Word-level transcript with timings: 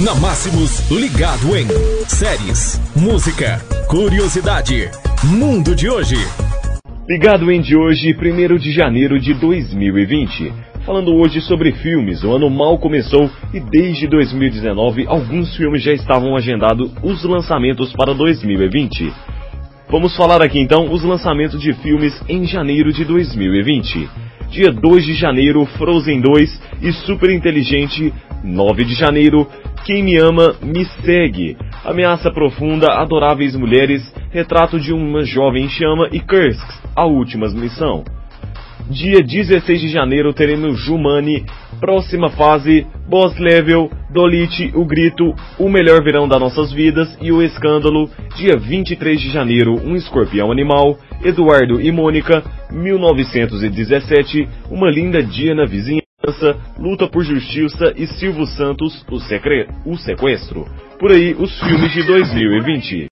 Na 0.00 0.14
Máximos, 0.14 0.90
ligado 0.90 1.54
em 1.54 1.68
séries, 2.08 2.80
música, 2.96 3.58
curiosidade, 3.86 4.88
mundo 5.22 5.76
de 5.76 5.86
hoje. 5.86 6.16
Ligado 7.06 7.52
em 7.52 7.60
de 7.60 7.76
hoje, 7.76 8.16
1 8.16 8.56
de 8.56 8.72
janeiro 8.72 9.20
de 9.20 9.34
2020. 9.34 10.50
Falando 10.86 11.14
hoje 11.14 11.42
sobre 11.42 11.72
filmes, 11.72 12.24
o 12.24 12.34
ano 12.34 12.48
mal 12.48 12.78
começou 12.78 13.28
e 13.52 13.60
desde 13.60 14.08
2019 14.08 15.04
alguns 15.06 15.54
filmes 15.56 15.82
já 15.82 15.92
estavam 15.92 16.34
agendados 16.36 16.90
os 17.02 17.22
lançamentos 17.24 17.92
para 17.92 18.14
2020. 18.14 19.12
Vamos 19.90 20.16
falar 20.16 20.40
aqui 20.40 20.58
então 20.58 20.90
os 20.90 21.04
lançamentos 21.04 21.60
de 21.60 21.74
filmes 21.74 22.18
em 22.26 22.46
janeiro 22.46 22.94
de 22.94 23.04
2020. 23.04 24.08
Dia 24.48 24.72
2 24.72 25.04
de 25.04 25.14
janeiro, 25.14 25.66
Frozen 25.66 26.22
2 26.22 26.62
e 26.80 26.92
Super 26.92 27.30
Inteligente. 27.30 28.10
9 28.44 28.84
de 28.84 28.94
janeiro, 28.94 29.46
Quem 29.84 30.04
Me 30.04 30.16
Ama, 30.16 30.54
Me 30.62 30.84
Segue. 30.84 31.56
Ameaça 31.84 32.30
Profunda, 32.30 32.92
Adoráveis 32.92 33.56
Mulheres, 33.56 34.14
Retrato 34.30 34.78
de 34.78 34.92
uma 34.92 35.24
Jovem 35.24 35.68
Chama 35.68 36.08
e 36.12 36.20
Kursk, 36.20 36.62
A 36.94 37.04
Última 37.04 37.48
Missão. 37.48 38.04
Dia 38.88 39.20
16 39.20 39.80
de 39.80 39.88
janeiro 39.88 40.32
teremos 40.32 40.78
Jumani, 40.78 41.44
Próxima 41.80 42.30
Fase, 42.30 42.86
Boss 43.08 43.36
Level, 43.38 43.90
Dolite, 44.10 44.70
O 44.74 44.84
Grito, 44.84 45.34
O 45.58 45.68
Melhor 45.68 46.02
Verão 46.04 46.28
das 46.28 46.38
Nossas 46.38 46.72
Vidas 46.72 47.18
e 47.20 47.32
O 47.32 47.42
Escândalo. 47.42 48.08
Dia 48.36 48.56
23 48.56 49.20
de 49.20 49.30
janeiro, 49.30 49.80
Um 49.84 49.96
Escorpião 49.96 50.52
Animal, 50.52 50.96
Eduardo 51.24 51.80
e 51.80 51.90
Mônica, 51.90 52.44
1917, 52.70 54.48
Uma 54.70 54.88
Linda 54.88 55.22
Dia 55.22 55.56
na 55.56 55.64
Vizinhança, 55.64 56.01
Luta 56.78 57.08
por 57.08 57.24
Justiça 57.24 57.92
e 57.96 58.06
Silvio 58.06 58.46
Santos, 58.46 59.02
O, 59.04 59.68
o 59.84 59.96
Sequestro. 59.96 60.66
Por 60.98 61.10
aí, 61.10 61.34
os 61.38 61.58
filmes 61.60 61.92
de 61.92 62.02
2020. 62.04 63.06